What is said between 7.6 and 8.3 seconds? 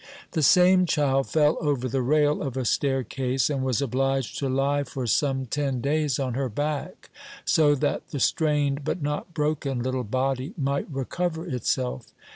that the